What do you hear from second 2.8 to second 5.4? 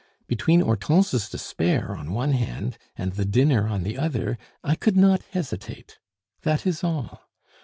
and the dinner on the other, I could not